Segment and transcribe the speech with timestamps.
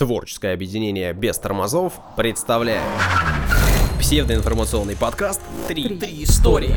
[0.00, 2.80] Творческое объединение без тормозов представляет
[3.98, 6.74] псевдоинформационный подкаст «Три, Три истории.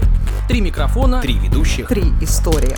[0.50, 1.22] Три микрофона.
[1.22, 1.88] Три ведущих».
[1.88, 2.76] Три истории.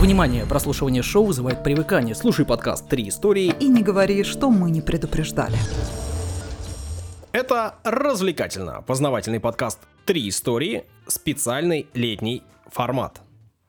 [0.00, 2.16] Внимание, прослушивание шоу вызывает привыкание.
[2.16, 3.54] Слушай подкаст Три истории.
[3.60, 5.56] И не говори, что мы не предупреждали.
[7.30, 10.86] Это развлекательно познавательный подкаст «Три истории».
[11.06, 13.20] Специальный летний формат.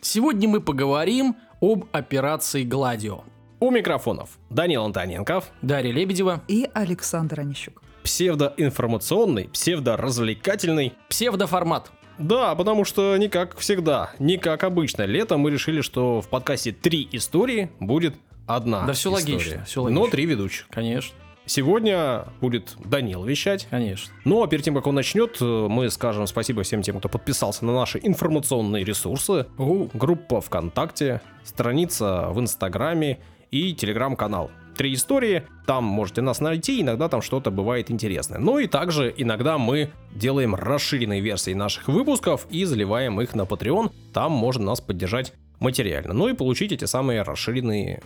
[0.01, 3.25] Сегодня мы поговорим об операции «Гладио».
[3.63, 6.41] У микрофонов Данил Антоненков, Дарья Лебедева.
[6.49, 7.81] И Александр Онищук.
[8.03, 10.91] псевдоинформационный, псевдоразвлекательный.
[11.07, 11.89] Псевдоформат.
[12.17, 15.03] Да, потому что не как всегда, не как обычно.
[15.03, 18.15] Летом мы решили, что в подкасте «Три истории» будет
[18.47, 19.33] одна Да всё история.
[19.37, 20.07] логично, Но логично.
[20.11, 20.67] три ведущих.
[20.69, 23.67] Конечно, Сегодня будет Данил вещать.
[23.69, 24.13] конечно.
[24.25, 27.73] Ну а перед тем, как он начнет, мы скажем спасибо всем тем, кто подписался на
[27.73, 29.45] наши информационные ресурсы.
[29.57, 33.19] У, Группа ВКонтакте, страница в Инстаграме
[33.53, 34.49] и Телеграм-канал.
[34.75, 38.39] Три истории, там можете нас найти, иногда там что-то бывает интересное.
[38.39, 43.91] Ну и также иногда мы делаем расширенные версии наших выпусков и заливаем их на Patreon,
[44.11, 46.13] там можно нас поддержать материально.
[46.13, 48.01] Ну и получить эти самые расширенные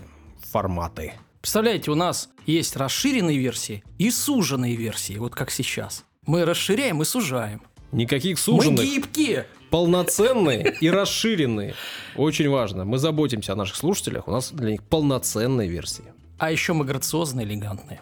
[0.51, 1.13] форматы.
[1.39, 6.03] Представляете, у нас есть расширенные версии и суженные версии, вот как сейчас.
[6.25, 7.61] Мы расширяем и сужаем.
[7.93, 9.47] Никаких Мы суженных, гибкие.
[9.69, 11.73] Полноценные и расширенные.
[12.15, 12.85] Очень важно.
[12.85, 16.05] Мы заботимся о наших слушателях, у нас для них полноценные версии.
[16.37, 18.01] А еще мы грациозные, элегантные.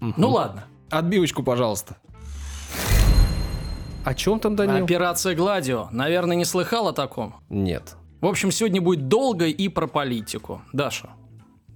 [0.00, 0.64] Ну ладно.
[0.90, 1.96] Отбивочку, пожалуйста.
[4.04, 4.84] О чем там, Данил?
[4.84, 5.88] Операция «Гладио».
[5.90, 7.34] Наверное, не слыхал о таком?
[7.50, 7.96] Нет.
[8.20, 10.62] В общем, сегодня будет долго и про политику.
[10.72, 11.10] Даша,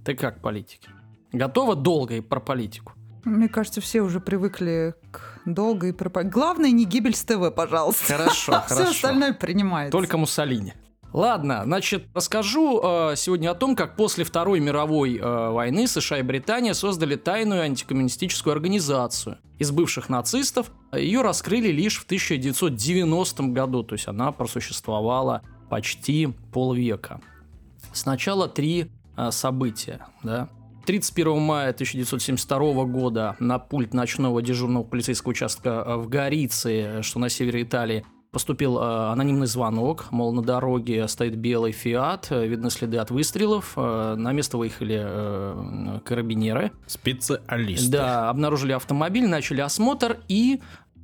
[0.03, 0.89] ты как к политике?
[1.31, 2.93] Готова долго и про политику?
[3.23, 6.33] Мне кажется, все уже привыкли к долгой пропаганде.
[6.33, 8.13] Главное, не гибель с ТВ, пожалуйста.
[8.13, 8.91] Хорошо, Все хорошо.
[8.91, 9.91] остальное принимается.
[9.91, 10.73] Только Муссолини.
[11.13, 16.21] Ладно, значит, расскажу э, сегодня о том, как после Второй мировой э, войны США и
[16.23, 19.37] Британия создали тайную антикоммунистическую организацию.
[19.59, 27.21] Из бывших нацистов ее раскрыли лишь в 1990 году, то есть она просуществовала почти полвека.
[27.93, 30.49] Сначала три э, события, да.
[30.85, 37.29] 31 мая 1972 года на пульт ночного дежурного полицейского участка э, в Горице, что на
[37.29, 42.97] севере Италии, поступил э, анонимный звонок, мол, на дороге стоит белый Фиат, э, видны следы
[42.97, 46.71] от выстрелов, на место выехали карабинеры.
[46.85, 47.89] Специалисты.
[47.89, 50.61] Да, обнаружили автомобиль, начали осмотр, и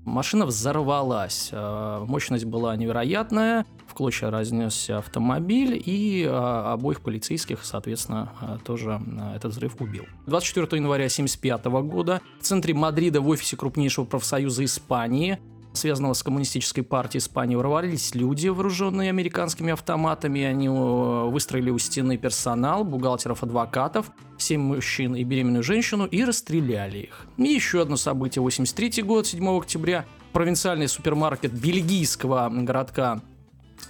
[0.09, 1.49] машина взорвалась.
[1.51, 9.01] Э, Мощность была невероятная, в клочья разнесся автомобиль, и э, обоих полицейских, соответственно, э, тоже
[9.35, 10.05] этот взрыв убил.
[10.27, 15.39] 24 января 1975 года в центре Мадрида в офисе крупнейшего профсоюза Испании
[15.73, 20.41] связанного с коммунистической партией Испании, ворвались люди, вооруженные американскими автоматами.
[20.43, 20.71] Они э,
[21.29, 27.27] выстроили у стены персонал, бухгалтеров, адвокатов, семь мужчин и беременную женщину и расстреляли их.
[27.37, 28.41] И еще одно событие.
[28.41, 30.05] 83 год, 7 октября.
[30.33, 33.21] Провинциальный супермаркет бельгийского городка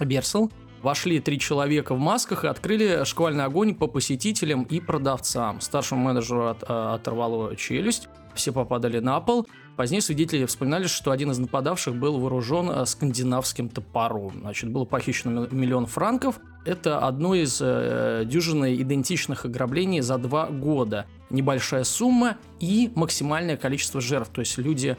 [0.00, 0.50] Берсел.
[0.82, 5.60] Вошли три человека в масках и открыли шквальный огонь по посетителям и продавцам.
[5.60, 9.46] Старшему менеджеру от- э, оторвало челюсть, все попадали на пол.
[9.76, 14.40] Позднее свидетели вспоминали, что один из нападавших был вооружен э, скандинавским топором.
[14.40, 16.38] Значит, было похищено ми- миллион франков.
[16.66, 21.06] Это одно из э, дюжины идентичных ограблений за два года.
[21.30, 24.30] Небольшая сумма и максимальное количество жертв.
[24.32, 24.96] То есть люди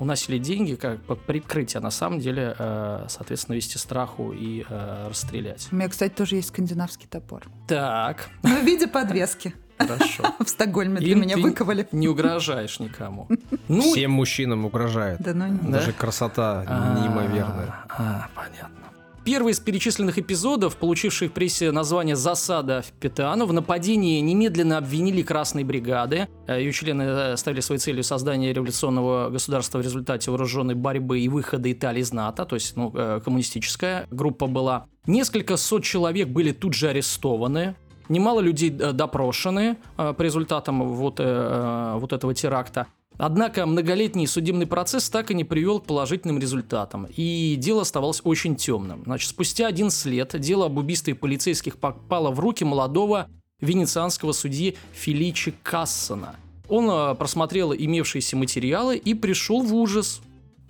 [0.00, 5.08] уносили деньги как под прикрытие, а на самом деле, э, соответственно, вести страху и э,
[5.08, 5.68] расстрелять.
[5.70, 7.44] У меня, кстати, тоже есть скандинавский топор.
[7.68, 9.54] Так, Но в виде подвески.
[9.78, 10.24] Хорошо.
[10.44, 11.86] В Стокгольме для меня выковали.
[11.92, 13.28] Не угрожаешь никому.
[13.68, 15.20] Ну, Всем мужчинам угрожает.
[15.20, 15.70] Да ну?
[15.70, 16.64] Даже красота
[17.00, 17.86] неимоверная.
[17.88, 18.84] А, понятно.
[19.24, 25.22] Первый из перечисленных эпизодов, получивший в прессе название «Засада в Петану», в нападении немедленно обвинили
[25.22, 26.28] красные бригады.
[26.46, 31.30] Э, Ее члены э, ставили своей целью создание революционного государства в результате вооруженной борьбы и
[31.30, 34.84] выхода Италии из НАТО, то есть ну, э, коммунистическая группа была.
[35.06, 37.76] Несколько сот человек были тут же арестованы.
[38.08, 42.86] Немало людей э, допрошены э, по результатам вот, э, вот этого теракта.
[43.16, 48.56] Однако многолетний судебный процесс так и не привел к положительным результатам, и дело оставалось очень
[48.56, 49.02] темным.
[49.06, 53.28] Значит, спустя 11 лет дело об убийстве полицейских попало в руки молодого
[53.60, 56.34] венецианского судьи Феличи Кассона.
[56.68, 60.20] Он просмотрел имевшиеся материалы и пришел в ужас.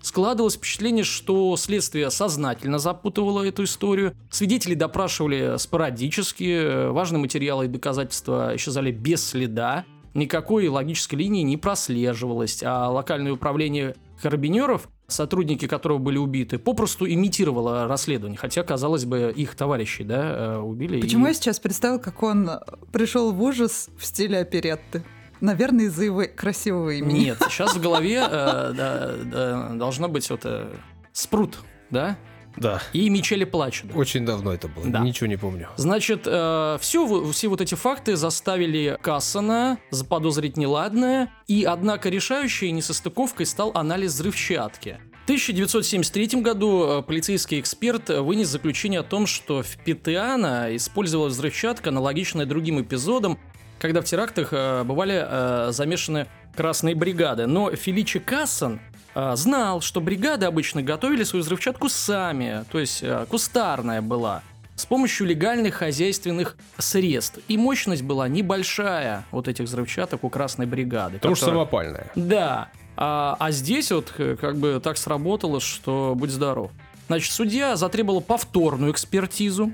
[0.05, 4.15] Складывалось впечатление, что следствие сознательно запутывало эту историю.
[4.31, 9.87] Свидетелей допрашивали спорадически, э, важные материалы и доказательства исчезали без следа.
[10.13, 17.89] Никакой логической линии не прослеживалось, а локальное управление карабинеров, сотрудники которого были убиты, попросту имитировало
[17.89, 21.01] расследование, хотя, казалось бы, их товарищи да, э, убили.
[21.01, 22.51] Почему и- я сейчас представил, как он
[22.93, 25.03] пришел в ужас в стиле оперетты?
[25.41, 27.21] Наверное, из-за его красивого имени.
[27.21, 30.73] Нет, сейчас в голове э, да, да, должно быть вот э,
[31.13, 31.59] спрут,
[31.91, 32.17] да?
[32.57, 32.81] Да.
[32.93, 33.87] И Мичели Плачет.
[33.95, 34.87] Очень давно это было.
[34.87, 35.01] Да.
[35.01, 35.69] Ничего не помню.
[35.77, 43.47] Значит, э, все, все вот эти факты заставили Кассона заподозрить неладное, и однако решающей несостыковкой
[43.47, 44.99] стал анализ взрывчатки.
[45.23, 51.89] В 1973 году э, полицейский эксперт вынес заключение о том, что в Питеана использовалась взрывчатка,
[51.89, 53.39] аналогичная другим эпизодам,
[53.85, 56.27] когда в терактах э, бывали э, замешаны
[56.57, 57.45] красные бригады.
[57.45, 58.81] Но Феличи Кассон
[59.15, 64.41] э, знал, что бригады обычно готовили свою взрывчатку сами, то есть э, кустарная была,
[64.75, 67.41] с помощью легальных хозяйственных средств.
[67.47, 71.17] И мощность была небольшая вот этих взрывчаток у красной бригады.
[71.17, 72.07] Потому что которая- самопальная.
[72.15, 72.69] да.
[72.97, 76.71] А, а здесь вот э, как бы так сработало, что будь здоров.
[77.09, 79.73] Значит, судья затребовала повторную экспертизу.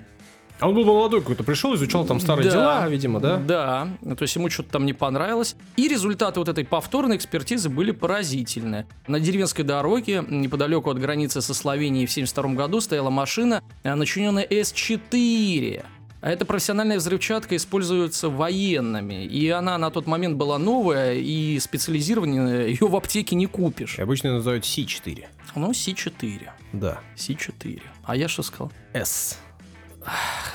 [0.60, 2.52] А он был молодой какой-то, пришел, изучал там старые Да.
[2.52, 3.36] дела, видимо, да?
[3.38, 3.88] Да.
[4.16, 5.56] То есть ему что-то там не понравилось.
[5.76, 8.86] И результаты вот этой повторной экспертизы были поразительны.
[9.06, 14.46] На деревенской дороге, неподалеку от границы со Словенией в 1972 году, стояла машина, э, начиненная
[14.48, 15.84] С-4.
[16.22, 19.24] А эта профессиональная взрывчатка используется военными.
[19.24, 23.98] И она на тот момент была новая, и специализированная, ее в аптеке не купишь.
[23.98, 25.24] И обычно называют Си-4.
[25.56, 26.48] Ну, Си-4.
[26.74, 27.00] Да.
[27.16, 27.80] Си-4.
[28.04, 28.70] А я что сказал?
[28.92, 29.38] С.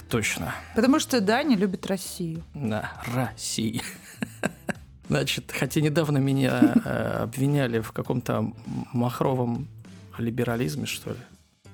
[0.10, 0.54] Точно.
[0.76, 2.44] Потому что Даня любит Россию.
[2.54, 3.82] Да, Россия.
[5.08, 8.54] Значит, хотя недавно меня э, обвиняли в каком-то
[8.92, 9.68] махровом
[10.18, 11.20] либерализме, что ли.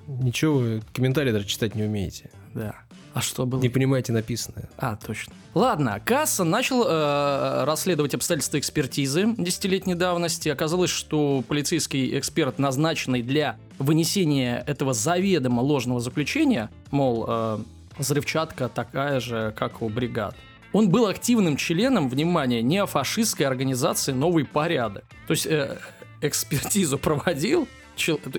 [0.07, 2.30] Ничего, вы комментарии даже читать не умеете.
[2.54, 2.75] Да.
[3.13, 3.62] А что было?
[3.62, 4.69] Не понимаете написанное.
[4.78, 5.33] А, точно.
[5.54, 10.48] Ладно, Касса начал э, расследовать обстоятельства экспертизы десятилетней давности.
[10.48, 17.60] Оказалось, что полицейский эксперт, назначенный для вынесения этого заведомо ложного заключения, мол, э,
[17.98, 20.36] взрывчатка такая же, как у бригад,
[20.74, 25.04] он был активным членом, внимание, неофашистской организации «Новый порядок».
[25.28, 25.78] То есть э,
[26.22, 27.68] экспертизу проводил,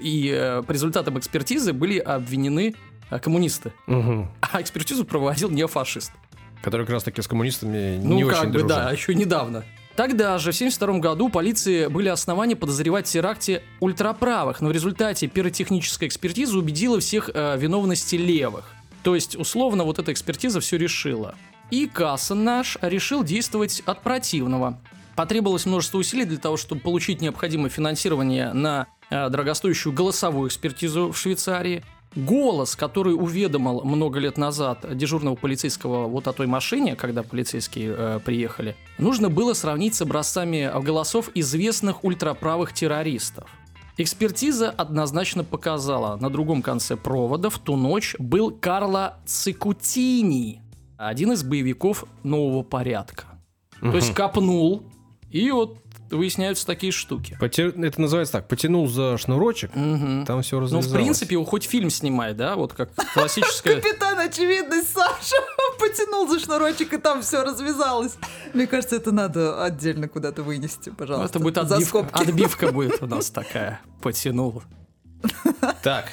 [0.01, 2.75] и э, по результатам экспертизы были обвинены
[3.11, 3.73] э, коммунисты.
[3.87, 4.29] Угу.
[4.41, 6.13] А экспертизу проводил неофашист.
[6.63, 8.69] Который как раз таки с коммунистами Ну, не как очень бы, дружил.
[8.69, 9.65] да, еще недавно.
[9.95, 15.27] Тогда же, в 1972 году, полиции были основания подозревать в теракте ультраправых, но в результате
[15.27, 18.71] пиротехническая экспертиза убедила всех э, виновности левых.
[19.03, 21.35] То есть, условно, вот эта экспертиза все решила.
[21.71, 24.79] И Кассен наш решил действовать от противного.
[25.15, 31.19] Потребовалось множество усилий для того, чтобы получить необходимое финансирование на э, дорогостоящую голосовую экспертизу в
[31.19, 31.85] Швейцарии.
[32.15, 38.21] Голос, который уведомил много лет назад дежурного полицейского вот о той машине, когда полицейские э,
[38.25, 43.49] приехали, нужно было сравнить с образцами голосов известных ультраправых террористов.
[43.97, 50.63] Экспертиза однозначно показала, на другом конце провода в ту ночь был Карло Цикутини,
[50.97, 53.25] один из боевиков нового порядка.
[53.81, 54.85] То есть копнул,
[55.31, 55.79] и вот
[56.13, 57.37] выясняются такие штуки.
[57.41, 60.25] Поте- Это называется так, потянул за шнурочек, Мгм.
[60.27, 60.87] там все Ну, развязалось.
[60.87, 63.77] в принципе, его хоть фильм снимай, да, вот как классическая...
[63.81, 65.37] Капитан Очевидность Саша
[65.81, 68.17] потянул за шнурочек, и там все развязалось.
[68.55, 71.39] Мне кажется, это надо отдельно куда-то вынести, Ну, пожалуйста.
[71.39, 73.81] Это будет отбивка, отбивка будет у нас такая.
[74.03, 74.63] Потянул.
[75.83, 76.07] Так,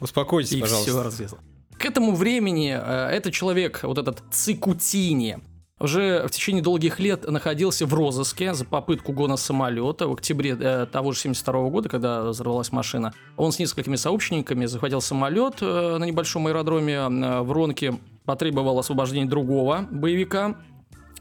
[0.00, 0.90] успокойтесь, И пожалуйста.
[0.90, 1.38] все развязал.
[1.78, 5.38] К этому времени э, этот человек, вот этот Цикутини,
[5.82, 10.86] уже в течение долгих лет находился в розыске за попытку гона самолета в октябре э,
[10.90, 13.12] того же 72 года, когда взорвалась машина.
[13.36, 19.26] Он с несколькими сообщниками захватил самолет э, на небольшом аэродроме э, в Ронке, потребовал освобождения
[19.26, 20.56] другого боевика,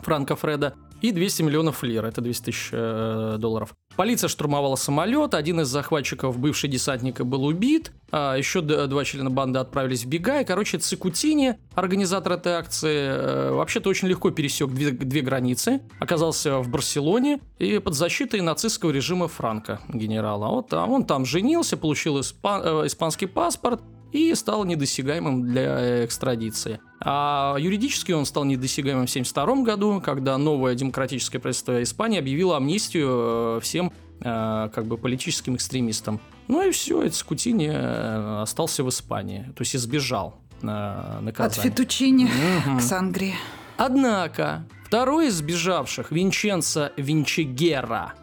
[0.01, 3.73] Франка Фреда, и 200 миллионов лир, это 200 тысяч э, долларов.
[3.95, 9.59] Полиция штурмовала самолет, один из захватчиков, бывший десантник, был убит, а еще два члена банды
[9.59, 14.91] отправились в бега, и, короче, Цикутини, организатор этой акции, э, вообще-то очень легко пересек две,
[14.91, 20.47] две границы, оказался в Барселоне и под защитой нацистского режима Франка, генерала.
[20.47, 23.81] Вот там, он там женился, получил испа- э, испанский паспорт,
[24.11, 26.79] и стал недосягаемым для экстрадиции.
[26.99, 33.57] А юридически он стал недосягаемым в 1972 году, когда новое демократическое правительство Испании объявило амнистию
[33.57, 36.19] э, всем э, как бы политическим экстремистам.
[36.47, 41.69] Ну и все, Цикутини э, остался в Испании, то есть избежал э, От наказания.
[41.69, 42.29] фетучини
[42.65, 42.79] Мгм.
[42.79, 43.35] к сангрии.
[43.77, 48.13] Однако, второй из сбежавших, Винченцо Винчегера,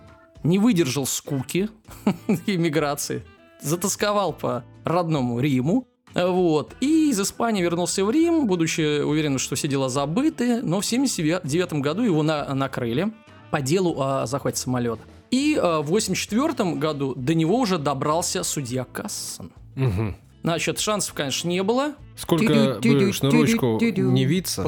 [0.45, 1.69] не выдержал скуки
[2.47, 3.25] иммиграции,
[3.61, 9.69] затасковал по родному Риму, вот, и из Испании вернулся в Рим, будучи уверен, что все
[9.69, 13.13] дела забыты, но в 79 году его на- накрыли
[13.51, 15.03] по делу о захвате самолета.
[15.31, 19.53] И э, в 84 году до него уже добрался судья Кассон.
[19.75, 20.17] Мгм.
[20.43, 21.93] Значит, шансов, конечно, не было.
[22.17, 22.45] Сколько
[22.81, 23.79] бы шнурочку
[24.13, 24.63] не виться.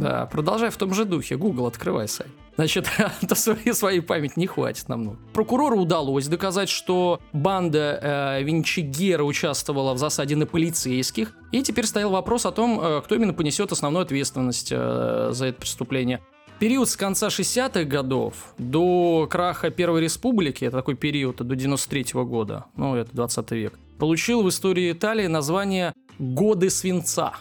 [0.00, 1.36] Да, продолжай в том же духе.
[1.36, 2.30] Google, открывай сайт.
[2.58, 2.90] Значит,
[3.22, 5.00] до своей, своей памяти не хватит нам.
[5.00, 5.18] много.
[5.32, 12.10] Прокурору удалось доказать, что банда э, Винчигера участвовала в засаде на полицейских, и теперь стоял
[12.10, 16.20] вопрос о том, э, кто именно понесет основную ответственность э, за это преступление.
[16.58, 22.24] Период с конца 60-х годов до краха Первой Республики, это такой период до 93 -го
[22.24, 27.34] года, ну это 20 век, получил в истории Италии название «Годы свинца».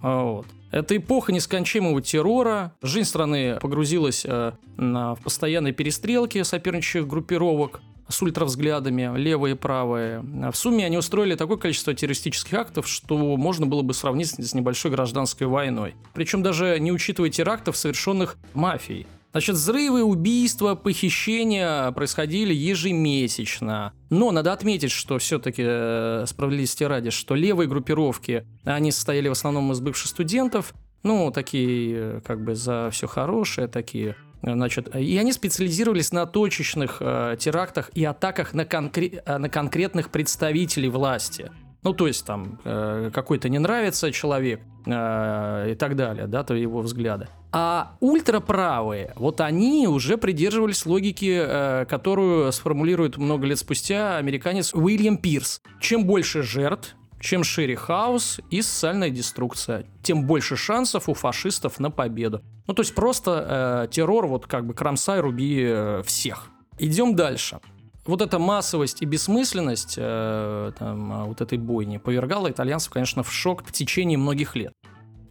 [0.00, 0.46] Вот.
[0.74, 2.72] Это эпоха нескончаемого террора.
[2.82, 10.20] Жизнь страны погрузилась э, на, в постоянные перестрелки соперничающих группировок с ультравзглядами, левые и правые.
[10.20, 14.90] В сумме они устроили такое количество террористических актов, что можно было бы сравнить с небольшой
[14.90, 15.94] гражданской войной.
[16.12, 19.06] Причем даже не учитывая терактов, совершенных мафией.
[19.34, 23.92] Значит, взрывы, убийства, похищения происходили ежемесячно.
[24.08, 29.72] Но надо отметить, что все-таки э, справедливости ради, что левые группировки, они состояли в основном
[29.72, 30.72] из бывших студентов,
[31.02, 34.14] ну, такие, э, как бы, за все хорошее, такие
[34.46, 40.10] Значит, и они специализировались на точечных э, терактах и атаках на, конкре- э, на конкретных
[40.10, 41.50] представителей власти.
[41.84, 46.54] Ну, то есть там э, какой-то не нравится человек э, и так далее, да, то
[46.54, 47.28] его взгляды.
[47.52, 55.18] А ультраправые, вот они уже придерживались логики, э, которую сформулирует много лет спустя американец Уильям
[55.18, 55.60] Пирс.
[55.78, 61.90] Чем больше жертв, чем шире хаос и социальная деструкция, тем больше шансов у фашистов на
[61.90, 62.42] победу.
[62.66, 66.48] Ну, то есть просто э, террор, вот как бы кромсай, руби э, всех.
[66.78, 67.60] Идем дальше
[68.06, 73.32] вот эта массовость и бессмысленность э, там, а, вот этой бойни повергала итальянцев, конечно, в
[73.32, 74.72] шок в течение многих лет.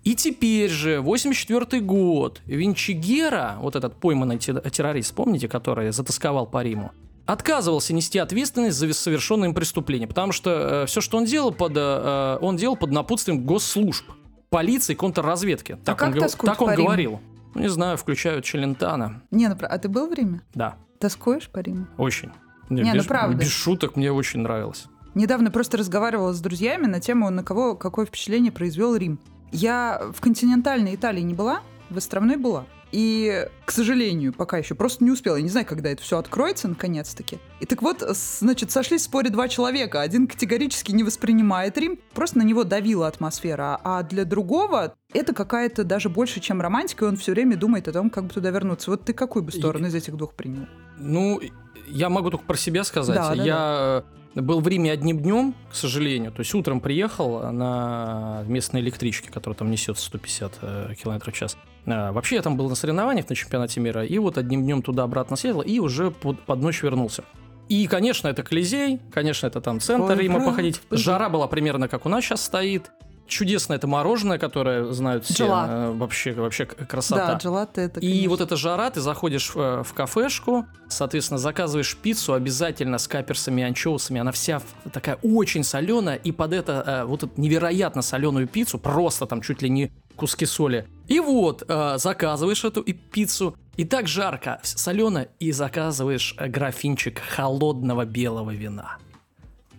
[0.03, 6.91] И теперь же, 84 год, Винчигера, вот этот пойманный террорист, помните, который затасковал по Риму,
[7.25, 11.73] отказывался нести ответственность за совершенное им преступление, потому что э, все, что он делал, под,
[11.75, 14.05] э, он делал под напутствием госслужб,
[14.49, 15.77] полиции, контрразведки.
[15.85, 17.21] Так а он, как так он говорил.
[17.55, 19.21] Ну, не знаю, включают Челентана.
[19.31, 20.41] Не, ну, а ты был в Риме?
[20.53, 20.75] Да.
[20.99, 21.87] Тоскуешь по Риму?
[21.97, 22.31] Очень.
[22.73, 23.37] Не, не ну без, ну правда.
[23.37, 24.87] Без шуток мне очень нравилось.
[25.15, 29.19] Недавно просто разговаривала с друзьями на тему, на кого какое впечатление произвел Рим.
[29.51, 32.65] Я в континентальной Италии не была, в островной была.
[32.93, 35.37] И, к сожалению, пока еще просто не успела.
[35.37, 37.39] Я не знаю, когда это все откроется наконец-таки.
[37.59, 40.01] И так вот, значит, сошлись в споре два человека.
[40.01, 43.79] Один категорически не воспринимает Рим, просто на него давила атмосфера.
[43.83, 47.93] А для другого это какая-то даже больше, чем романтика, и он все время думает о
[47.93, 48.91] том, как бы туда вернуться.
[48.91, 49.89] Вот ты какую бы сторону и...
[49.89, 50.67] из этих двух принял?
[50.99, 51.41] Ну,
[51.87, 53.15] я могу только про себя сказать.
[53.15, 54.03] Да, да, я
[54.35, 54.41] да.
[54.41, 56.31] был в Риме одним днем, к сожалению.
[56.31, 61.57] То есть утром приехал на местной электричке, которая там несет 150 э, км в час.
[61.85, 65.35] А, вообще я там был на соревнованиях на чемпионате мира, и вот одним днем туда-обратно
[65.35, 67.23] съездил, и уже под, под ночь вернулся.
[67.69, 70.51] И, конечно, это Колизей, конечно, это там центр Ой, Рима правда.
[70.51, 70.81] походить.
[70.91, 72.91] Жара была примерно как у нас сейчас стоит.
[73.33, 75.45] Чудесное это мороженое, которое знают все.
[75.45, 75.69] Джелат.
[75.71, 77.33] Э, вообще, вообще красота.
[77.33, 78.19] Да, джелат это, конечно.
[78.19, 83.07] И вот эта жара, ты заходишь в, э, в кафешку, соответственно, заказываешь пиццу обязательно с
[83.07, 84.21] каперсами и анчоусами.
[84.21, 84.61] Она вся
[84.91, 89.63] такая очень соленая, и под это э, вот эту невероятно соленую пиццу, просто там чуть
[89.63, 90.85] ли не куски соли.
[91.07, 91.63] И вот,
[91.95, 98.99] заказываешь эту и пиццу, и так жарко, солено, и заказываешь графинчик холодного белого вина.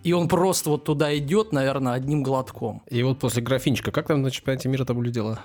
[0.05, 2.83] И он просто вот туда идет, наверное, одним глотком.
[2.91, 5.39] И вот после графинчика, как там на чемпионате мира там были дела?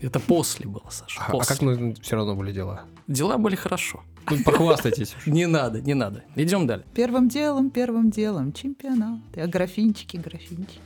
[0.00, 1.20] Это после было, Саша.
[1.26, 1.54] А, после.
[1.54, 2.82] а как ну, все равно были дела?
[3.08, 4.04] Дела были хорошо.
[4.30, 5.16] Ну, похвастайтесь.
[5.26, 6.22] Не надо, не надо.
[6.36, 6.86] Идем далее.
[6.94, 9.18] Первым делом, первым делом чемпионат.
[9.34, 10.80] А графинчики, графинчики.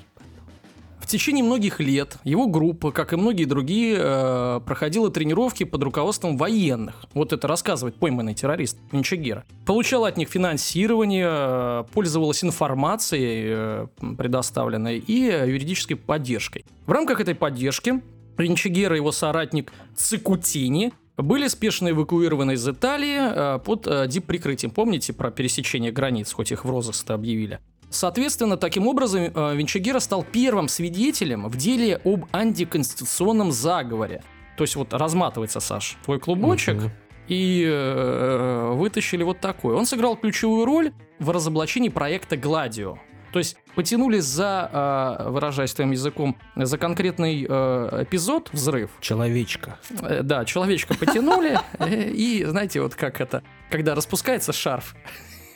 [1.10, 7.04] Течение многих лет его группа, как и многие другие, э, проходила тренировки под руководством военных.
[7.14, 9.42] Вот это рассказывает пойманный террорист Минчагера.
[9.66, 13.86] Получала от них финансирование, э, пользовалась информацией, э,
[14.18, 16.64] предоставленной, и юридической поддержкой.
[16.86, 18.00] В рамках этой поддержки
[18.38, 24.70] Винчегера и его соратник Цикутини были спешно эвакуированы из Италии под дип-прикрытием.
[24.70, 27.58] Помните про пересечение границ, хоть их в розыск объявили?
[27.90, 34.22] Соответственно, таким образом э, Винчегера стал первым свидетелем в деле об антиконституционном заговоре.
[34.56, 36.90] То есть вот разматывается, Саш, твой клубочек, uh-huh.
[37.26, 39.74] и э, вытащили вот такой.
[39.74, 42.98] Он сыграл ключевую роль в разоблачении проекта «Гладио».
[43.32, 48.90] То есть потянули за, э, выражаясь твоим языком, за конкретный э, эпизод взрыв.
[49.00, 49.78] Человечка.
[50.02, 54.94] Э, да, человечка потянули, и знаете, вот как это, когда распускается шарф,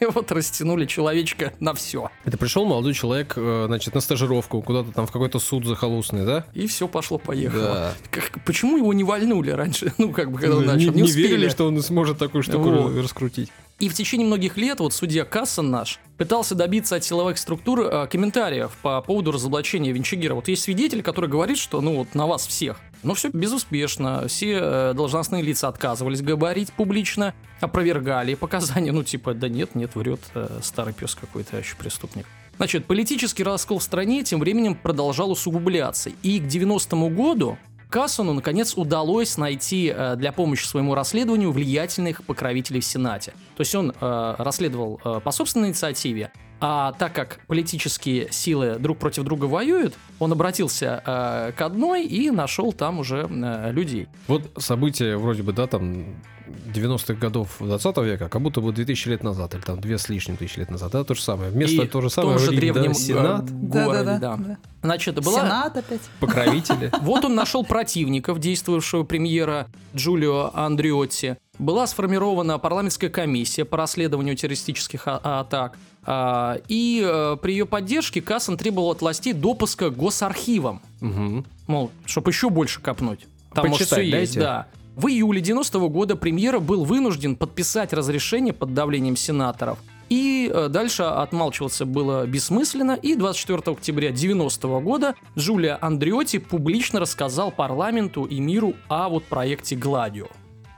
[0.15, 2.11] вот растянули человечка на все.
[2.25, 6.47] Это пришел молодой человек, э, значит, на стажировку, куда-то там в какой-то суд захолустный, да?
[6.55, 7.63] И все пошло-поехало.
[7.63, 7.95] Да.
[8.11, 9.93] Как, почему его не вальнули раньше?
[10.05, 10.93] Ну, как бы, когда он начал.
[10.93, 12.97] Не, не, не верили, что он сможет такую штуку вот.
[13.03, 13.51] раскрутить.
[13.79, 18.07] И в течение многих лет вот судья Кассан наш пытался добиться от силовых структур э,
[18.07, 20.35] комментариев по поводу разоблачения Винчегира.
[20.35, 24.27] Вот есть свидетель, который говорит, что ну вот на вас всех Но все безуспешно.
[24.29, 28.93] Все э, должностные лица отказывались говорить публично, опровергали показания.
[28.93, 32.27] Ну, типа, да нет, нет, врет э, старый пес какой-то, еще преступник.
[32.57, 36.11] Значит, политический раскол в стране тем временем продолжал усугубляться.
[36.23, 37.59] И к 90-му году
[37.95, 43.33] Кассону, наконец, удалось найти э, для помощи своему расследованию влиятельных покровителей в Сенате.
[43.57, 46.33] То есть он э, расследовал э, по собственной инициативе,
[46.67, 52.31] а так как политические силы друг против друга воюют, он обратился э, к одной и
[52.31, 54.09] нашел там уже э, людей.
[54.29, 56.07] Вот события вроде бы, да, там
[56.47, 60.37] 90-х годов 20 века, как будто бы 2000 лет назад, или там две с лишним
[60.37, 61.51] тысячи лет назад, да, то же самое.
[61.51, 64.19] Вместо И то же в самое, том же Рим, древнем да, Сенат, э, городе, да.
[64.19, 64.59] Да-да-да.
[64.83, 65.41] Значит, была...
[65.41, 66.01] Сенат опять.
[66.21, 66.91] покровители.
[67.01, 71.37] Вот он нашел противников действующего премьера Джулио Андриотти.
[71.59, 75.79] Была сформирована парламентская комиссия по расследованию террористических а- атак.
[76.07, 80.83] А, И э, при ее поддержке Кассан требовал от властей допуска к госархивам.
[81.01, 81.47] Мгм.
[81.67, 83.27] Мол, чтобы еще больше копнуть.
[83.55, 84.41] Там может Почитать все есть, дайте.
[84.41, 84.67] да.
[84.97, 89.79] В июле 90 года премьера был вынужден подписать разрешение под давлением сенаторов.
[90.09, 92.93] И э, дальше отмалчиваться было бессмысленно.
[92.93, 99.75] И 24 октября 90 года Джулия Андриотти публично рассказал парламенту и миру о вот проекте
[99.75, 100.29] «Гладио».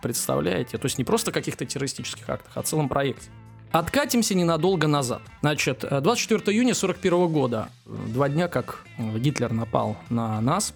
[0.03, 0.79] Представляете?
[0.79, 3.29] То есть не просто каких-то террористических актах, а целом проекте.
[3.73, 5.21] Откатимся ненадолго назад.
[5.43, 10.73] Значит, э, 24 июня 41 года, э, два дня как э, Гитлер напал на нас,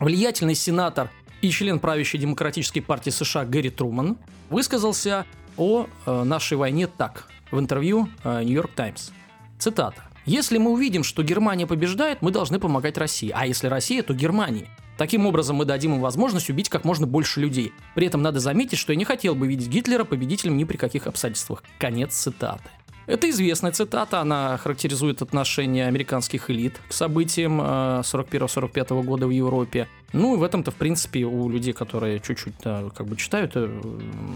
[0.00, 1.10] влиятельный сенатор
[1.42, 4.16] и член правящей демократической партии США Гэри Труман
[4.50, 5.26] высказался
[5.56, 9.10] о э, нашей войне так в интервью э, Нью-Йорк Таймс.
[9.58, 10.02] Цитата.
[10.24, 13.32] «Если мы увидим, что Германия побеждает, мы должны помогать России.
[13.34, 14.68] А если Россия, то Германии.
[14.98, 17.72] Таким образом, мы дадим им возможность убить как можно больше людей.
[17.94, 21.06] При этом надо заметить, что я не хотел бы видеть Гитлера победителем ни при каких
[21.06, 21.62] обстоятельствах».
[21.78, 22.68] Конец цитаты.
[23.08, 27.64] Это известная цитата, она характеризует отношение американских элит к событиям э,
[28.04, 29.88] 41-45 года в Европе.
[30.12, 33.80] Ну и в этом-то, в принципе, у людей, которые чуть-чуть э, как бы читают, э,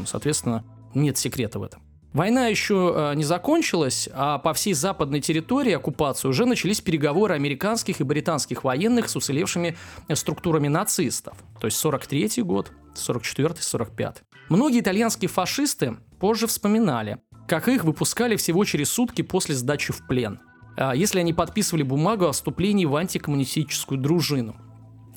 [0.06, 0.64] соответственно,
[0.94, 1.82] нет секрета в этом.
[2.14, 8.00] Война еще э, не закончилась, а по всей западной территории оккупации уже начались переговоры американских
[8.00, 9.76] и британских военных с уцелевшими
[10.08, 11.36] э, структурами нацистов.
[11.60, 17.18] То есть 43 год, 44 45 Многие итальянские фашисты позже вспоминали,
[17.52, 20.40] как их выпускали всего через сутки после сдачи в плен,
[20.74, 24.56] а если они подписывали бумагу о вступлении в антикоммунистическую дружину.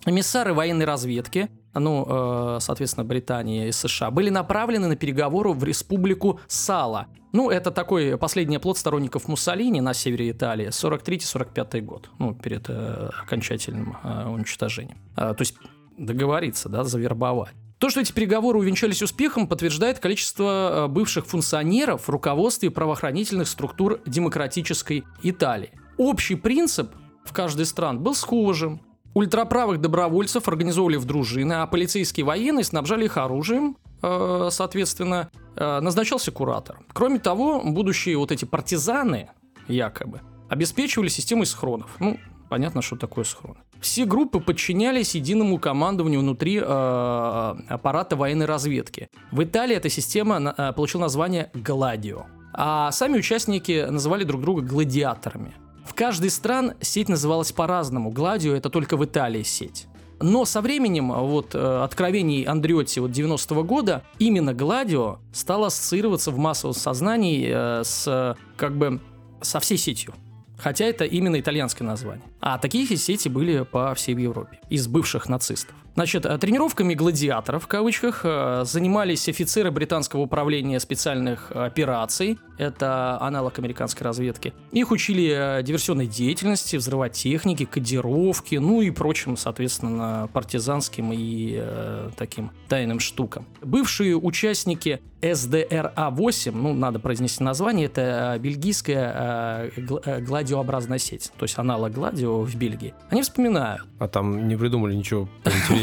[0.06, 6.42] Эмиссары военной разведки, ну, э, соответственно, Британии и США, были направлены на переговоры в республику
[6.48, 7.08] Сала.
[7.32, 13.12] Ну, это такой последний оплот сторонников Муссолини на севере Италии, 43-45 год, ну, перед э,
[13.24, 14.98] окончательным э, уничтожением.
[15.16, 15.56] А, то есть
[15.98, 17.56] договориться, да, завербовать.
[17.80, 24.00] То, что эти переговоры увенчались успехом, подтверждает количество э, бывших функционеров в руководстве правоохранительных структур
[24.06, 25.72] демократической Италии.
[25.98, 26.92] Общий принцип
[27.26, 28.80] в каждой из стран был схожим.
[29.14, 36.32] Ультраправых добровольцев организовывали в дружины, а полицейские военные снабжали их оружием, э, соответственно, э, назначался
[36.32, 36.80] куратор.
[36.94, 39.30] Кроме того, будущие вот эти партизаны,
[39.68, 41.90] якобы, обеспечивали системой схронов.
[42.00, 43.58] Ну, понятно, что такое схрон.
[43.80, 49.10] Все группы подчинялись единому командованию внутри э, аппарата военной разведки.
[49.32, 54.62] В Италии эта система на- э, получила название «Гладио», а сами участники называли друг друга
[54.62, 55.54] гладиаторами.
[55.86, 58.10] В каждой из стран сеть называлась по-разному.
[58.12, 59.88] Гладио это только в Италии сеть.
[60.22, 66.38] Но со временем, вот э, откровений Андриотти вот 90-го года, именно Гладио стало ассоциироваться в
[66.38, 69.02] массовом сознании э, с э, как бы
[69.42, 70.14] со всей сетью.
[70.58, 72.26] Хотя это именно итальянское название.
[72.40, 75.76] А такие сети были по всей Европе, из бывших нацистов.
[75.96, 83.58] Значит, э, тренировками гладиаторов, в кавычках, э, занимались офицеры британского управления специальных операций, это аналог
[83.60, 84.54] американской разведки.
[84.74, 92.10] Их учили э, диверсионной деятельности, взрывать техники, кодировки, ну и прочим, соответственно, партизанским и э,
[92.18, 93.46] таким тайным штукам.
[93.62, 101.32] Бывшие участники СДРА-8, ну, надо произнести название, это э, бельгийская э, гла- э, гладиообразная сеть,
[101.38, 102.94] то есть аналог гладио в Бельгии.
[103.10, 105.28] Они вспоминают, А там не придумали ничего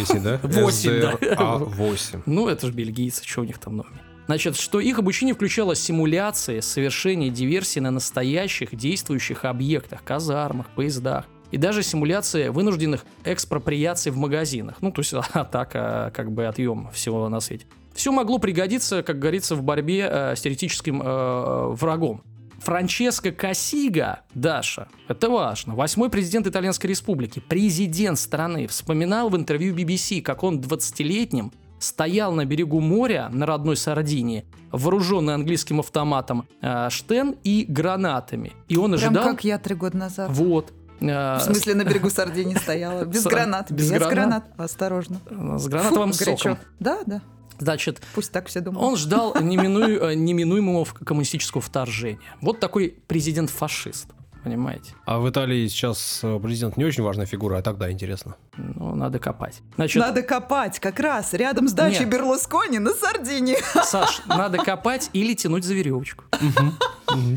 [0.06, 0.48] поинтереснее, да?
[0.60, 1.12] Восемь, да.
[1.14, 2.22] А8.
[2.26, 3.98] Ну, это же бельгийцы, что у них там новыми.
[4.26, 11.26] Значит, что их обучение включало симуляции, совершение диверсий на настоящих действующих объектах, казармах, поездах.
[11.50, 14.76] И даже симуляции вынужденных экспроприаций в магазинах.
[14.80, 17.66] Ну, то есть атака, как бы отъем всего на свете.
[17.94, 22.22] Все могло пригодиться, как говорится, в борьбе э, с теоретическим э, врагом.
[22.64, 30.22] Франческо Кассига, Даша, это важно, восьмой президент Итальянской Республики, президент страны, вспоминал в интервью BBC,
[30.22, 37.34] как он 20-летним стоял на берегу моря на родной Сардинии, вооруженный английским автоматом э, Штен
[37.42, 38.52] и гранатами.
[38.68, 39.24] И он Прям ожидал...
[39.24, 40.30] как я три года назад.
[40.30, 40.72] Вот.
[41.00, 43.04] э, В смысле, на берегу Сардинии стояла.
[43.04, 43.72] Без гранат.
[43.72, 44.44] без гранат?
[44.56, 45.18] Осторожно.
[45.58, 46.58] с гранатовым соком.
[46.78, 47.22] Да, да.
[47.58, 48.84] Значит, Пусть так все думают.
[48.88, 52.18] он ждал немину- неминуемого коммунистического вторжения.
[52.40, 54.06] Вот такой президент-фашист.
[54.44, 54.94] Понимаете?
[55.04, 58.36] А в Италии сейчас э, президент не очень важная фигура, а тогда интересно.
[58.56, 59.62] Ну, надо копать.
[59.76, 62.10] Значит, Надо копать как раз рядом с дачей Нет.
[62.10, 63.56] Берлускони на Сардинии.
[63.84, 66.24] Саш, надо копать или тянуть за веревочку.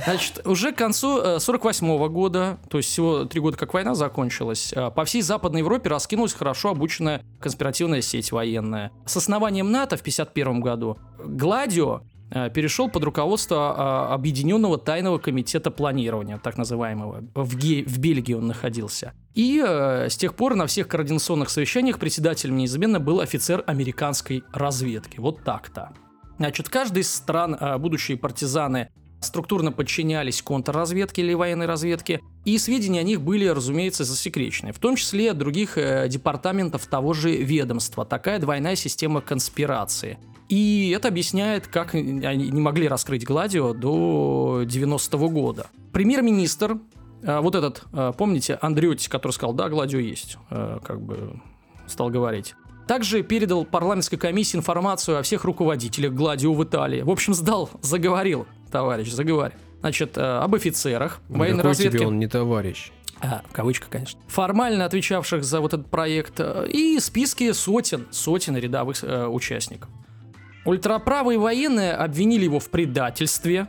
[0.05, 4.89] Значит, уже к концу 48 года, то есть всего три года как война закончилась, э,
[4.89, 8.91] по всей Западной Европе раскинулась хорошо обученная конспиративная сеть военная.
[9.05, 15.71] С основанием НАТО в 51 году Гладио э, перешел под руководство э, Объединенного тайного комитета
[15.71, 17.23] планирования, так называемого.
[17.35, 19.13] В, Ге- в Бельгии он находился.
[19.33, 25.19] И э, с тех пор на всех координационных совещаниях председателем неизменно был офицер американской разведки.
[25.19, 25.93] Вот так-то.
[26.37, 28.89] Значит, каждый из стран, э, будущие партизаны,
[29.21, 34.95] структурно подчинялись контрразведке или военной разведке, и сведения о них были, разумеется, засекречены, в том
[34.95, 38.05] числе от других э, департаментов того же ведомства.
[38.05, 40.17] Такая двойная система конспирации.
[40.49, 45.67] И это объясняет, как они не могли раскрыть Гладио до 90-го года.
[45.91, 46.77] Премьер-министр,
[47.23, 51.41] э, вот этот, э, помните, Андреотти, который сказал, да, Гладио есть, э, как бы
[51.87, 52.53] стал говорить.
[52.87, 57.01] Также передал парламентской комиссии информацию о всех руководителях Гладио в Италии.
[57.01, 59.57] В общем, сдал, заговорил, товарищ, заговорил.
[59.79, 61.97] Значит, об офицерах военной Какой разведки.
[61.97, 62.91] тебе он не товарищ.
[63.21, 64.19] А, в кавычках, конечно.
[64.27, 66.39] Формально отвечавших за вот этот проект.
[66.39, 69.89] И списки сотен, сотен рядовых э, участников.
[70.65, 73.67] Ультраправые военные обвинили его в предательстве.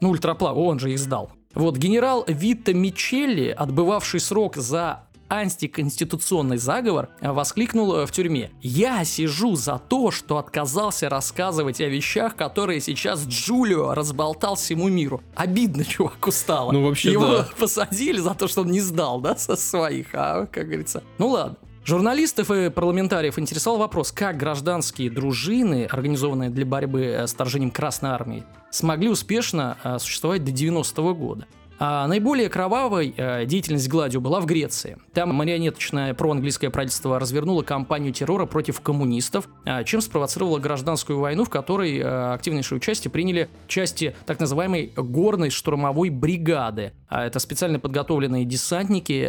[0.00, 1.32] Ну, ультраправый, он же их сдал.
[1.54, 8.50] Вот, генерал Витто Мичелли, отбывавший срок за антиконституционный заговор, воскликнул э, в тюрьме.
[8.60, 15.22] «Я сижу за то, что отказался рассказывать о вещах, которые сейчас Джулио разболтал всему миру».
[15.34, 16.72] Обидно чуваку стало.
[16.72, 17.48] Ну, вообще, Его да.
[17.58, 21.02] посадили за то, что он не сдал, да, со своих, а, как говорится.
[21.18, 21.56] Ну ладно.
[21.84, 28.08] Журналистов и парламентариев интересовал вопрос, как гражданские дружины, организованные для борьбы э, с вторжением Красной
[28.08, 31.46] Армии, смогли успешно э, существовать до 90-го года.
[31.78, 34.96] А наиболее кровавой э, деятельность Гладио была в Греции.
[35.12, 39.46] Там марионеточное проанглийское правительство развернуло кампанию террора против коммунистов,
[39.84, 46.92] чем спровоцировало гражданскую войну, в которой активнейшее участие приняли части так называемой горной штурмовой бригады.
[47.08, 49.22] А это специально подготовленные десантники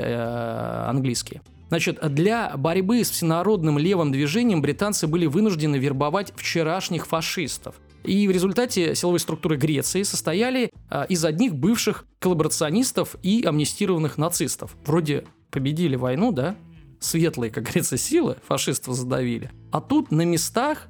[0.88, 1.42] английские.
[1.70, 7.76] Значит, для борьбы с всенародным левым движением британцы были вынуждены вербовать вчерашних фашистов.
[8.04, 14.76] И в результате силовые структуры Греции состояли а, из одних бывших коллаборационистов и амнистированных нацистов.
[14.86, 16.56] Вроде победили войну, да?
[17.00, 19.52] Светлые, как говорится, силы фашистов задавили.
[19.72, 20.88] А тут на местах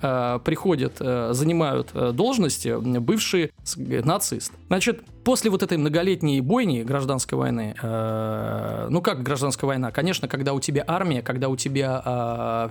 [0.00, 4.54] приходят, э, занимают э, должности бывшие нацисты.
[4.68, 9.90] Значит, после вот этой многолетней бойни гражданской войны, э, ну как гражданская война?
[9.90, 12.02] Конечно, когда у тебя армия, когда у тебя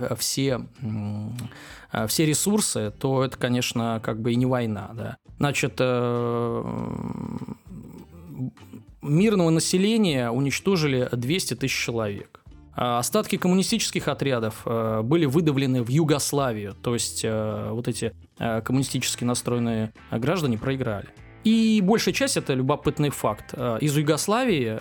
[0.00, 0.66] э, все,
[1.92, 5.16] э, все ресурсы, то это, конечно, как бы и не война, да.
[5.38, 6.64] Значит, э,
[9.02, 12.40] мирного населения уничтожили 200 тысяч человек.
[12.80, 18.60] А Остатки коммунистических отрядов э, были выдавлены в Югославию, то есть э, вот эти э,
[18.60, 21.08] коммунистически настроенные граждане проиграли.
[21.42, 23.54] И большая часть это любопытный факт.
[23.54, 24.78] Из Югославии,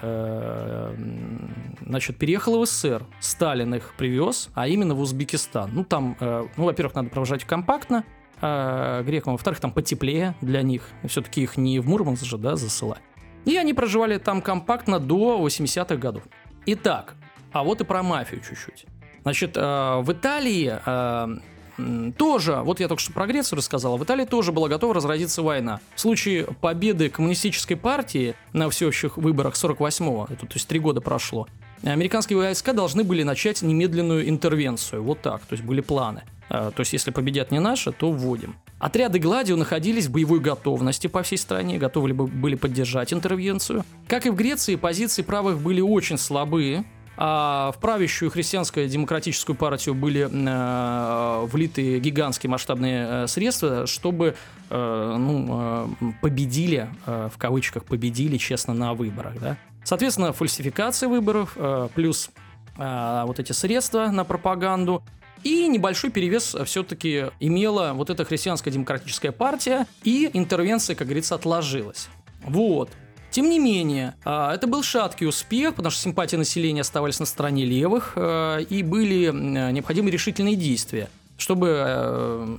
[1.86, 3.06] значит, переехал в СССР.
[3.20, 5.70] Сталин их привез, а именно в Узбекистан.
[5.74, 8.04] Ну там, ну во-первых, надо провожать компактно,
[8.42, 10.90] грекам, во-вторых, там потеплее для них.
[11.08, 13.02] Все-таки их не в Мурманск же, да, засылать.
[13.46, 16.24] И они проживали там компактно до 80-х годов.
[16.66, 17.16] Итак,
[17.60, 18.86] а вот и про мафию чуть-чуть.
[19.24, 19.62] Значит, э,
[20.02, 24.67] в Италии э, тоже, вот я только что про Грецию рассказал, в Италии тоже была
[24.67, 25.80] готова разразиться война.
[25.96, 31.48] В случае победы коммунистической партии на всеобщих выборах 48-го, это, то есть три года прошло,
[31.84, 35.04] американские войска должны были начать немедленную интервенцию.
[35.04, 36.24] Вот так, то есть были планы.
[36.50, 38.56] Э, То есть, если победят не наши, то вводим.
[38.80, 43.84] Отряды Гладио находились в боевой готовности по всей стране, готовы ли бы- были поддержать интервенцию.
[44.08, 46.86] Как и в Греции, позиции правых были очень слабые,
[47.17, 54.36] а в правящую христианско-демократическую партию были э, влиты гигантские масштабные э, средства, чтобы
[54.69, 59.34] э, ну, э, победили, э, в кавычках победили честно на выборах.
[59.41, 59.58] Да?
[59.84, 62.30] Соответственно, фальсификация выборов, э, плюс
[62.77, 65.03] э, вот эти средства на пропаганду,
[65.43, 72.10] и небольшой перевес все-таки имела вот эта христианско-демократическая партия, и интервенция, как говорится, отложилась.
[72.41, 72.91] Вот.
[73.38, 77.65] Тем не менее, а, это был шаткий успех, потому что симпатии населения оставались на стороне
[77.65, 82.58] левых, э, и были необходимы решительные действия чтобы э,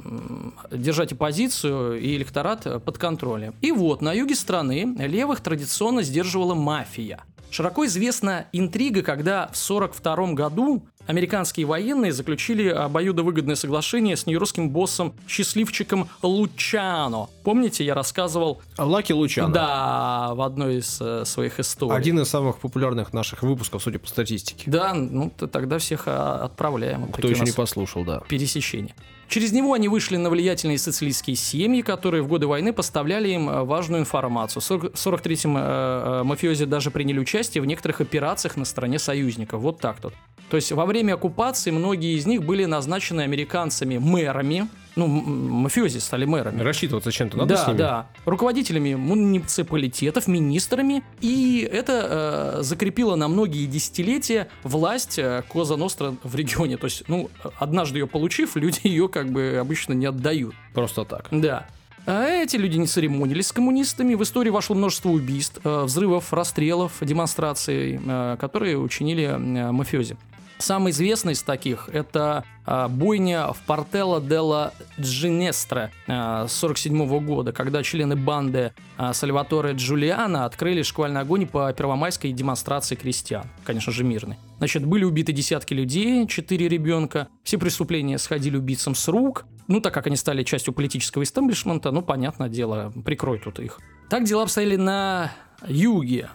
[0.70, 3.56] держать оппозицию и электорат под контролем.
[3.60, 7.24] И вот, на юге страны левых традиционно сдерживала мафия.
[7.50, 15.14] Широко известна интрига, когда в 1942 году американские военные заключили обоюдовыгодное соглашение с нью-йоркским боссом
[15.26, 17.28] счастливчиком Лучано.
[17.42, 18.60] Помните, я рассказывал...
[18.76, 19.52] Лаки Лучано.
[19.52, 21.96] Да, в одной из э, своих историй.
[21.96, 24.70] Один из самых популярных наших выпусков, судя по статистике.
[24.70, 27.10] Да, ну тогда всех а, отправляем.
[27.10, 28.20] Кто еще не послушал, да.
[28.28, 28.94] Пересечение.
[29.28, 33.62] Через него они вышли на влиятельные социалистские семьи, которые в годы войны поставляли им э,
[33.62, 34.62] важную информацию.
[34.62, 39.60] В 1943-м э, э, мафиози даже приняли участие в некоторых операциях на стороне союзников.
[39.60, 40.14] Вот так тут.
[40.48, 44.66] То есть во время оккупации многие из них были назначены американцами мэрами,
[44.98, 46.60] ну, мафиози стали мэрами.
[46.60, 47.78] Рассчитываться чем-то надо да, с ними?
[47.78, 51.04] Да, руководителями муниципалитетов, министрами.
[51.20, 56.76] И это э, закрепило на многие десятилетия власть э, Коза Ностра в регионе.
[56.76, 60.54] То есть, ну, однажды ее получив, люди ее как бы обычно не отдают.
[60.74, 61.28] Просто так.
[61.30, 61.66] Да.
[62.06, 64.14] А эти люди не церемонились с коммунистами.
[64.14, 70.16] В истории вошло множество убийств, э, взрывов, расстрелов, демонстраций, э, которые учинили э, мафиози.
[70.58, 78.16] Самый известный из таких– это а, бойня в Портелло делла Джинестре 1947 года, когда члены
[78.16, 84.36] банды а, Сальваторе Джулиана открыли шквальный огонь по первомайской демонстрации крестьян, конечно же мирной.
[84.58, 89.94] Значит, были убиты десятки людей, четыре ребенка, все преступления сходили убийцам с рук, ну, так
[89.94, 93.78] как они стали частью политического истеблишмента, ну, понятное дело, прикрой тут их.
[94.10, 95.30] Так дела обстояли на
[95.66, 96.30] юге.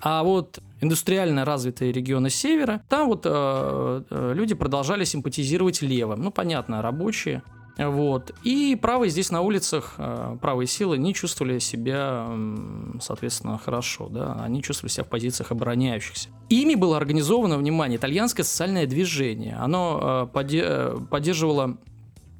[0.00, 6.22] А вот индустриально развитые регионы севера, там вот э, э, люди продолжали симпатизировать левым.
[6.22, 7.42] Ну, понятно, рабочие.
[7.78, 8.32] Вот.
[8.42, 12.28] И правые здесь на улицах, э, правые силы не чувствовали себя,
[13.00, 14.08] соответственно, хорошо.
[14.08, 14.40] Да?
[14.42, 16.30] Они чувствовали себя в позициях обороняющихся.
[16.48, 19.56] Ими было организовано, внимание, итальянское социальное движение.
[19.56, 21.76] Оно э, поддерживало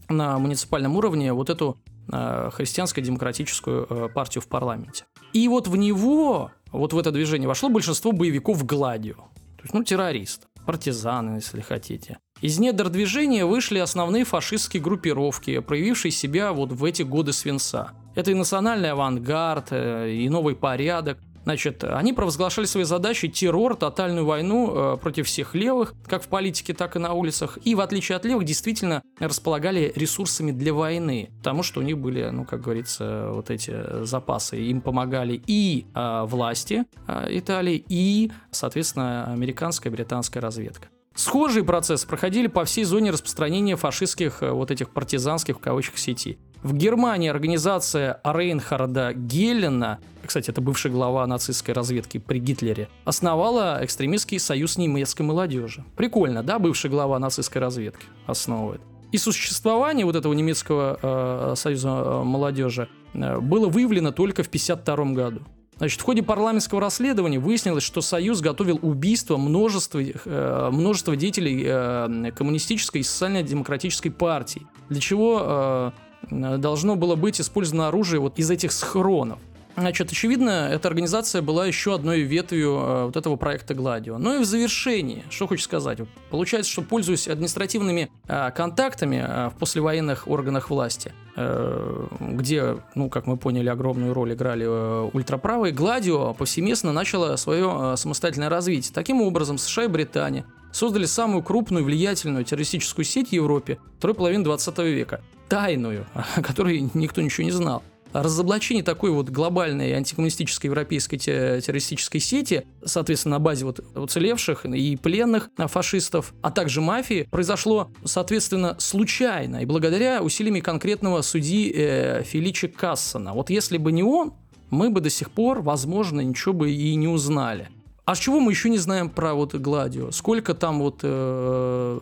[0.09, 1.77] на муниципальном уровне вот эту
[2.09, 5.07] христианско-демократическую партию в парламенте.
[5.33, 9.15] И вот в него вот в это движение вошло большинство боевиков Гладио.
[9.57, 12.19] То есть, ну, террористов, партизаны, если хотите.
[12.43, 17.93] Из недр движения вышли основные фашистские группировки, проявившие себя вот в эти годы свинца.
[18.15, 24.27] Это и национальный авангард, э, и новый порядок, Значит, они провозглашали свои задачи террор, тотальную
[24.27, 27.57] войну э, против всех левых, как в политике, так и на улицах.
[27.63, 32.29] И в отличие от левых, действительно располагали ресурсами для войны, потому что у них были,
[32.31, 34.61] ну, как говорится, вот эти запасы.
[34.61, 40.89] Им помогали и э, власти э, Италии, и, соответственно, американская британская разведка.
[41.17, 46.39] Схожие процессы проходили по всей зоне распространения фашистских э, вот этих партизанских в кавычках сетей.
[46.67, 54.41] В Германии организация Рейнхарда Геллена, кстати, это бывший глава нацистской разведки при Гитлере, основала экстремистский
[54.41, 55.85] союз немецкой молодежи.
[55.95, 58.81] Прикольно, да, бывший глава нацистской разведки основывает.
[59.13, 65.15] И существование вот этого немецкого э, союза э, молодежи э, было выявлено только в 1952
[65.15, 65.43] году.
[65.79, 72.33] Значит, в ходе парламентского расследования выяснилось, что Союз готовил убийство множества, э, множества деятелей э,
[72.35, 75.91] коммунистической и социально-демократической партии, для чего э,
[76.31, 79.39] должно было быть использовано оружие вот из этих схронов.
[79.77, 84.17] Значит, очевидно, эта организация была еще одной ветвью э, вот этого проекта Гладио.
[84.17, 85.99] Но и в завершении, что хочу сказать,
[86.31, 93.27] получается, что пользуясь административными э, контактами э, в послевоенных органах власти, э, где, ну, как
[93.27, 98.95] мы поняли, огромную роль играли э, ультраправые, Гладио повсеместно начало свое э, самостоятельное развитие.
[98.95, 104.45] Таким образом, США и Британия создали самую крупную влиятельную террористическую сеть в Европе второй половины
[104.45, 107.83] 20 века тайную, о которой никто ничего не знал.
[108.13, 115.51] Разоблачение такой вот глобальной антикоммунистической европейской террористической сети, соответственно, на базе вот уцелевших и пленных
[115.59, 123.35] фашистов, а также мафии, произошло, соответственно, случайно и благодаря усилиями конкретного судьи э, Феличи Кассона.
[123.35, 124.33] Вот если бы не он,
[124.71, 127.69] мы бы до сих пор, возможно, ничего бы и не узнали.
[128.07, 130.13] А чего мы еще не знаем про вот Гладио?
[130.13, 131.99] Сколько там вот, э,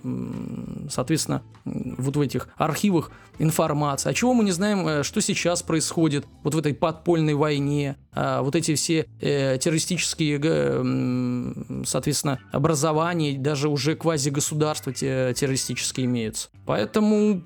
[0.91, 4.11] соответственно, вот в этих архивах информации?
[4.11, 7.97] А чего мы не знаем, э, что сейчас происходит вот в этой подпольной войне?
[8.13, 10.39] А вот эти все э, террористические,
[11.87, 16.51] соответственно, образования, даже уже квазигосударства террористические имеются.
[16.67, 17.43] Поэтому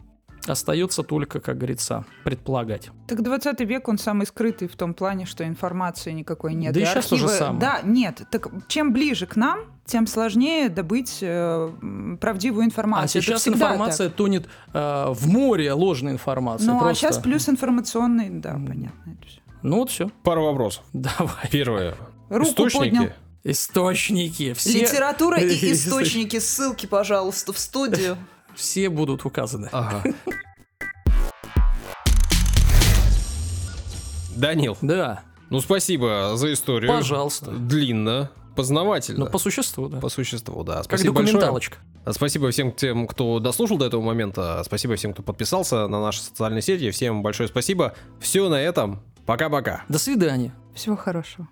[0.49, 2.91] Остается только, как говорится, предполагать.
[3.07, 6.75] Так 20 век, он самый скрытый в том плане, что информации никакой нет.
[6.75, 7.21] Да и, и сейчас архивы...
[7.23, 7.61] то же самое.
[7.61, 8.23] Да, нет.
[8.31, 13.21] Так чем ближе к нам, тем сложнее добыть э, правдивую информацию.
[13.21, 14.17] А сейчас информация так.
[14.17, 16.67] тонет э, в море ложной информации.
[16.67, 16.91] Ну, а просто.
[16.91, 19.17] а сейчас плюс информационный, да, понятно.
[19.19, 19.41] Это все.
[19.63, 20.11] Ну вот все.
[20.23, 20.85] Пару вопросов.
[20.93, 21.49] Давай.
[21.51, 21.95] Первое.
[22.29, 22.91] Руку Источники.
[22.91, 23.13] поднял.
[23.45, 24.53] Источники.
[24.53, 24.81] Все...
[24.81, 26.39] Литература и источники.
[26.39, 28.17] Ссылки, пожалуйста, в студию.
[28.59, 29.68] Все будут указаны.
[29.71, 30.03] Ага.
[34.37, 34.77] Данил.
[34.83, 35.21] Да.
[35.49, 36.92] Ну, спасибо за историю.
[36.92, 37.53] Пожалуйста.
[37.53, 38.31] Длинно.
[38.57, 39.27] познавательно.
[39.27, 40.01] Ну, по существу, да.
[40.01, 40.79] По существу, да.
[40.79, 41.35] Как Спасибо большое.
[41.35, 41.79] документалочка.
[42.11, 44.61] Спасибо всем тем, кто дослушал до этого момента.
[44.64, 46.90] Спасибо всем, кто подписался на наши социальные сети.
[46.90, 47.94] Всем большое спасибо.
[48.21, 49.01] Все на этом.
[49.25, 49.85] Пока-пока.
[49.88, 50.53] До свидания.
[50.75, 51.49] Всего хорошего.